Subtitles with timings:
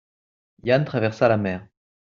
[0.69, 1.59] Yann traversa la mer.